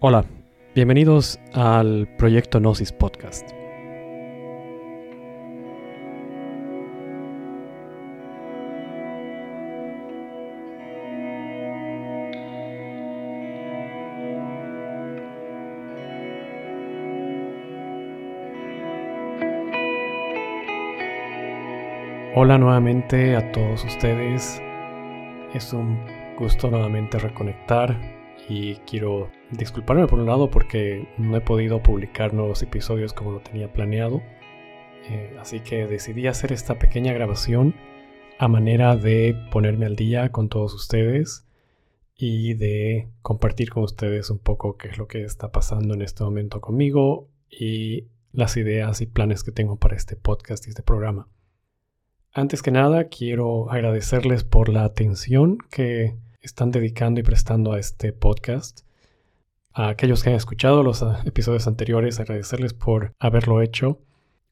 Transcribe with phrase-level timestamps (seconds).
[0.00, 0.24] Hola,
[0.76, 3.50] bienvenidos al Proyecto Gnosis Podcast.
[22.36, 24.62] Hola nuevamente a todos ustedes.
[25.54, 25.98] Es un
[26.38, 28.17] gusto nuevamente reconectar
[28.48, 33.40] y quiero disculparme por un lado porque no he podido publicar nuevos episodios como lo
[33.40, 34.22] tenía planeado.
[35.10, 37.74] Eh, así que decidí hacer esta pequeña grabación
[38.38, 41.46] a manera de ponerme al día con todos ustedes
[42.16, 46.24] y de compartir con ustedes un poco qué es lo que está pasando en este
[46.24, 51.28] momento conmigo y las ideas y planes que tengo para este podcast y este programa.
[52.32, 56.16] Antes que nada, quiero agradecerles por la atención que
[56.48, 58.80] están dedicando y prestando a este podcast.
[59.74, 64.00] A aquellos que han escuchado los ah, episodios anteriores, agradecerles por haberlo hecho.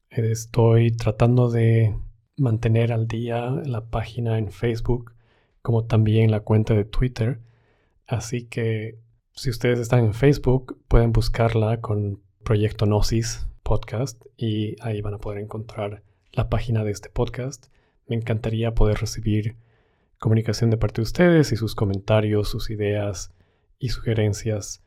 [0.09, 1.97] Estoy tratando de
[2.37, 5.15] mantener al día la página en Facebook,
[5.63, 7.41] como también la cuenta de Twitter.
[8.05, 8.99] Así que
[9.33, 15.19] si ustedes están en Facebook, pueden buscarla con Proyecto Gnosis Podcast y ahí van a
[15.19, 17.67] poder encontrar la página de este podcast.
[18.05, 19.57] Me encantaría poder recibir
[20.19, 23.33] comunicación de parte de ustedes y sus comentarios, sus ideas
[23.79, 24.83] y sugerencias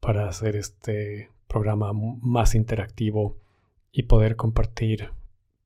[0.00, 3.38] para hacer este programa más interactivo
[3.92, 5.10] y poder compartir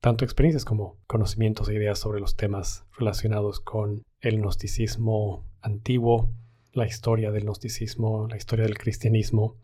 [0.01, 6.31] tanto experiencias como conocimientos e ideas sobre los temas relacionados con el gnosticismo antiguo,
[6.73, 9.57] la historia del gnosticismo, la historia del cristianismo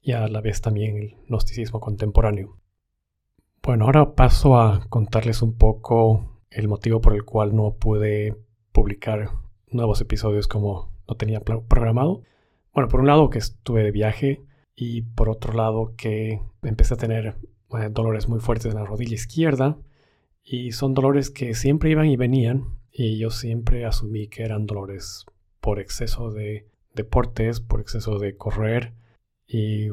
[0.00, 2.56] y a la vez también el gnosticismo contemporáneo.
[3.62, 8.36] Bueno, ahora paso a contarles un poco el motivo por el cual no pude
[8.72, 9.30] publicar
[9.68, 12.22] nuevos episodios como lo tenía programado.
[12.72, 14.42] Bueno, por un lado que estuve de viaje
[14.74, 17.36] y por otro lado que empecé a tener
[17.78, 19.78] eh, dolores muy fuertes en la rodilla izquierda
[20.42, 25.24] y son dolores que siempre iban y venían y yo siempre asumí que eran dolores
[25.60, 28.94] por exceso de deportes, por exceso de correr
[29.46, 29.88] y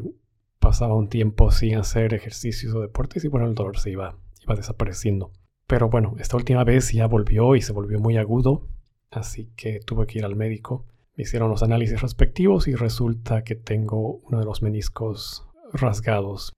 [0.60, 4.56] pasaba un tiempo sin hacer ejercicios o deportes y bueno, el dolor se iba, iba
[4.56, 5.32] desapareciendo.
[5.70, 8.68] Pero bueno, esta última vez ya volvió y se volvió muy agudo,
[9.12, 10.88] así que tuve que ir al médico.
[11.16, 16.54] Me hicieron los análisis respectivos y resulta que tengo uno de los meniscos rasgados.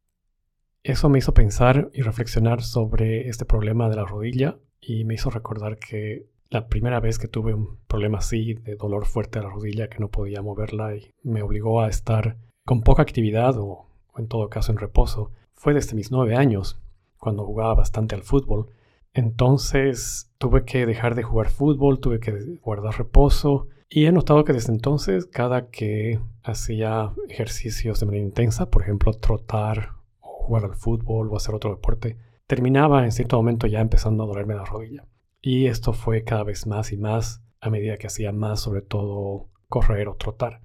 [0.83, 5.29] Eso me hizo pensar y reflexionar sobre este problema de la rodilla y me hizo
[5.29, 9.49] recordar que la primera vez que tuve un problema así de dolor fuerte a la
[9.49, 14.19] rodilla que no podía moverla y me obligó a estar con poca actividad o o
[14.19, 16.79] en todo caso en reposo, fue desde mis nueve años,
[17.17, 18.69] cuando jugaba bastante al fútbol.
[19.13, 24.53] Entonces tuve que dejar de jugar fútbol, tuve que guardar reposo y he notado que
[24.53, 29.89] desde entonces cada que hacía ejercicios de manera intensa, por ejemplo trotar
[30.21, 32.17] o jugar al fútbol o hacer otro deporte,
[32.47, 35.05] terminaba en cierto momento ya empezando a dolerme la rodilla.
[35.41, 39.49] Y esto fue cada vez más y más a medida que hacía más, sobre todo
[39.67, 40.61] correr o trotar.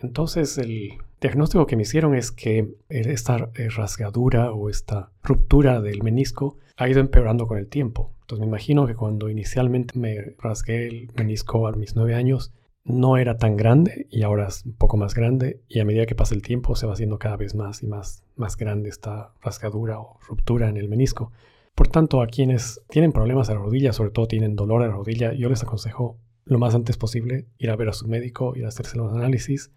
[0.00, 6.04] Entonces el diagnóstico que me hicieron es que esta eh, rasgadura o esta ruptura del
[6.04, 8.12] menisco ha ido empeorando con el tiempo.
[8.20, 12.52] Entonces me imagino que cuando inicialmente me rasgué el menisco a mis nueve años
[12.84, 16.14] no era tan grande y ahora es un poco más grande y a medida que
[16.14, 19.98] pasa el tiempo se va haciendo cada vez más y más, más grande esta rasgadura
[19.98, 21.32] o ruptura en el menisco.
[21.74, 24.94] Por tanto, a quienes tienen problemas de la rodilla, sobre todo tienen dolor a la
[24.94, 28.64] rodilla, yo les aconsejo lo más antes posible ir a ver a su médico, ir
[28.64, 29.70] a hacerse los análisis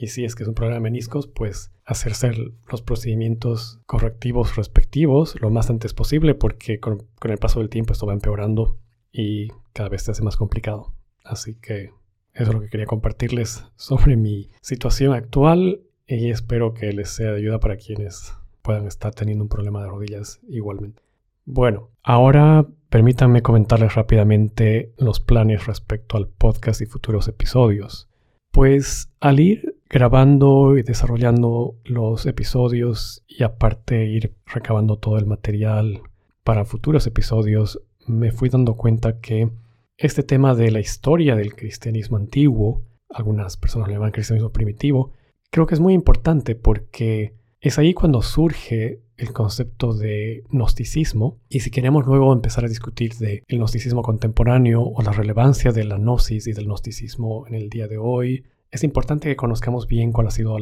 [0.00, 2.32] y si es que es un problema de meniscos, pues hacerse
[2.70, 8.06] los procedimientos correctivos respectivos lo más antes posible porque con, el paso del tiempo esto
[8.06, 8.78] va empeorando
[9.12, 10.94] y cada vez se hace más complicado.
[11.22, 11.92] Así que
[12.32, 17.32] eso es lo que quería compartirles sobre mi situación actual y espero que les sea
[17.32, 21.02] de ayuda para quienes puedan estar teniendo un problema de rodillas igualmente.
[21.44, 28.08] Bueno, ahora permítanme comentarles rápidamente los planes respecto al podcast y futuros episodios.
[28.50, 36.00] Pues al ir grabando y desarrollando los episodios y aparte ir recabando todo el material
[36.44, 39.50] para futuros episodios, me fui dando cuenta que
[39.96, 45.12] este tema de la historia del cristianismo antiguo, algunas personas le llaman cristianismo primitivo,
[45.50, 51.38] creo que es muy importante porque es ahí cuando surge el concepto de gnosticismo.
[51.48, 55.98] Y si queremos luego empezar a discutir del gnosticismo contemporáneo o la relevancia de la
[55.98, 60.28] gnosis y del gnosticismo en el día de hoy, es importante que conozcamos bien cuál
[60.28, 60.56] ha sido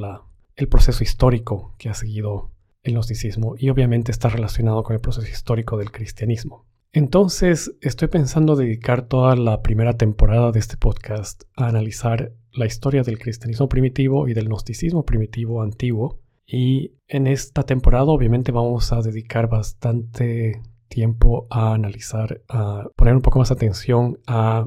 [0.57, 2.51] el proceso histórico que ha seguido
[2.83, 6.67] el gnosticismo y obviamente está relacionado con el proceso histórico del cristianismo.
[6.93, 13.03] Entonces estoy pensando dedicar toda la primera temporada de este podcast a analizar la historia
[13.03, 16.21] del cristianismo primitivo y del gnosticismo primitivo antiguo.
[16.47, 23.23] Y en esta temporada obviamente vamos a dedicar bastante tiempo a analizar, a poner un
[23.23, 24.67] poco más atención a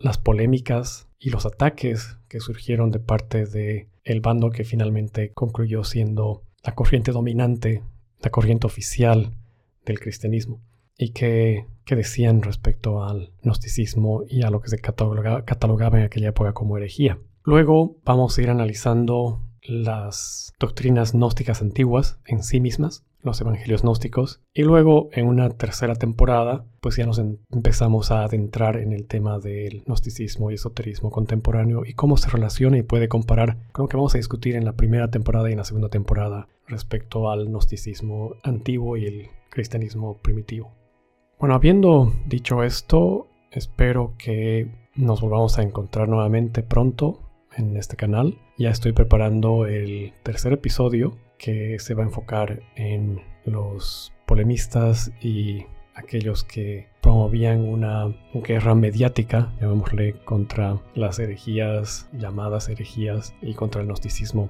[0.00, 5.82] las polémicas y los ataques que surgieron de parte de el bando que finalmente concluyó
[5.82, 7.82] siendo la corriente dominante,
[8.20, 9.32] la corriente oficial
[9.84, 10.60] del cristianismo
[10.98, 16.52] y que, decían respecto al gnosticismo y a lo que se catalogaba en aquella época
[16.52, 17.20] como herejía.
[17.44, 24.40] Luego vamos a ir analizando las doctrinas gnósticas antiguas en sí mismas, los evangelios gnósticos,
[24.54, 29.38] y luego en una tercera temporada, pues ya nos empezamos a adentrar en el tema
[29.38, 33.96] del gnosticismo y esoterismo contemporáneo y cómo se relaciona y puede comparar con lo que
[33.96, 38.36] vamos a discutir en la primera temporada y en la segunda temporada respecto al gnosticismo
[38.44, 40.72] antiguo y el cristianismo primitivo.
[41.38, 47.20] Bueno, habiendo dicho esto, espero que nos volvamos a encontrar nuevamente pronto
[47.56, 48.38] en este canal.
[48.58, 55.66] Ya estoy preparando el tercer episodio que se va a enfocar en los polemistas y
[55.94, 63.88] aquellos que promovían una guerra mediática, llamémosle, contra las herejías, llamadas herejías, y contra el
[63.88, 64.48] gnosticismo.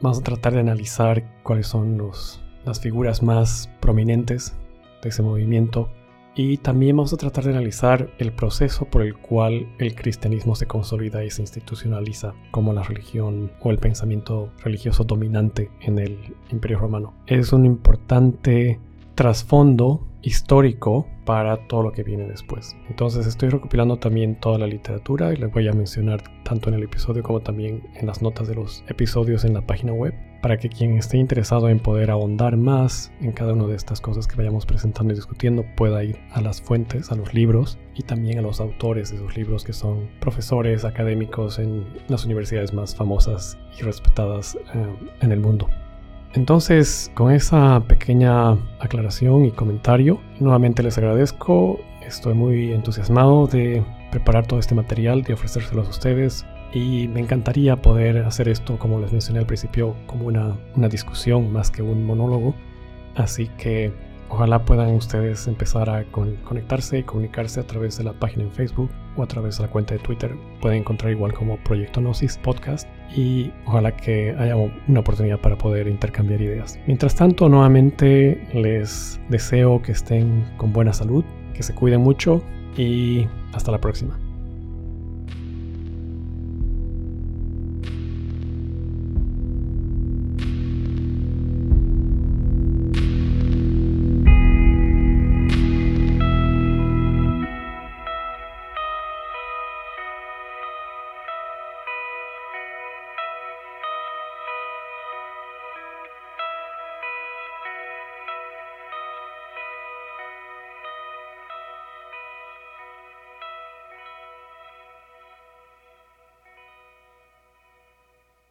[0.00, 2.00] Vamos a tratar de analizar cuáles son
[2.64, 4.56] las figuras más prominentes
[5.02, 5.90] de ese movimiento
[6.38, 10.66] y también vamos a tratar de analizar el proceso por el cual el cristianismo se
[10.66, 16.16] consolida y se institucionaliza como la religión o el pensamiento religioso dominante en el
[16.52, 17.12] Imperio Romano.
[17.26, 18.78] Es un importante
[19.16, 22.74] trasfondo histórico para todo lo que viene después.
[22.88, 26.84] Entonces estoy recopilando también toda la literatura y les voy a mencionar tanto en el
[26.84, 30.70] episodio como también en las notas de los episodios en la página web para que
[30.70, 34.64] quien esté interesado en poder ahondar más en cada una de estas cosas que vayamos
[34.64, 38.58] presentando y discutiendo pueda ir a las fuentes, a los libros y también a los
[38.58, 44.54] autores de esos libros que son profesores académicos en las universidades más famosas y respetadas
[44.54, 45.68] eh, en el mundo.
[46.34, 51.80] Entonces, con esa pequeña aclaración y comentario, nuevamente les agradezco.
[52.06, 56.46] Estoy muy entusiasmado de preparar todo este material, de ofrecérselos a ustedes.
[56.72, 61.50] Y me encantaría poder hacer esto, como les mencioné al principio, como una, una discusión
[61.50, 62.54] más que un monólogo.
[63.16, 63.92] Así que
[64.30, 68.90] Ojalá puedan ustedes empezar a conectarse y comunicarse a través de la página en Facebook
[69.16, 70.34] o a través de la cuenta de Twitter.
[70.60, 75.88] Pueden encontrar igual como Proyecto Gnosis Podcast y ojalá que haya una oportunidad para poder
[75.88, 76.78] intercambiar ideas.
[76.86, 82.42] Mientras tanto, nuevamente les deseo que estén con buena salud, que se cuiden mucho
[82.76, 84.18] y hasta la próxima.